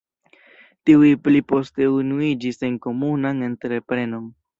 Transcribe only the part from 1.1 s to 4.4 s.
pli poste unuiĝis en komunan entreprenon.